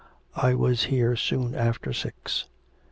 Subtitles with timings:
[0.35, 2.45] I was here soon after six.'